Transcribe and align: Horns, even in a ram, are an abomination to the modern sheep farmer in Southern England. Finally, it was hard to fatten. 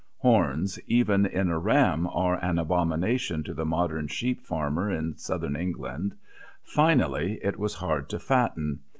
Horns, 0.17 0.79
even 0.87 1.27
in 1.27 1.49
a 1.49 1.59
ram, 1.59 2.07
are 2.07 2.43
an 2.43 2.57
abomination 2.57 3.43
to 3.43 3.53
the 3.53 3.65
modern 3.67 4.07
sheep 4.07 4.41
farmer 4.41 4.89
in 4.91 5.15
Southern 5.19 5.55
England. 5.55 6.15
Finally, 6.63 7.39
it 7.43 7.59
was 7.59 7.75
hard 7.75 8.09
to 8.09 8.17
fatten. 8.17 8.79